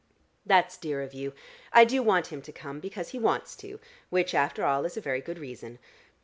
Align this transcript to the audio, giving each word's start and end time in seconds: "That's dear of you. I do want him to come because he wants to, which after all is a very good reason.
"That's 0.47 0.77
dear 0.77 1.03
of 1.03 1.13
you. 1.13 1.33
I 1.71 1.85
do 1.85 2.01
want 2.01 2.31
him 2.33 2.41
to 2.41 2.51
come 2.51 2.79
because 2.79 3.09
he 3.09 3.19
wants 3.19 3.55
to, 3.57 3.79
which 4.09 4.33
after 4.33 4.65
all 4.65 4.83
is 4.83 4.97
a 4.97 4.99
very 4.99 5.21
good 5.21 5.37
reason. 5.37 5.77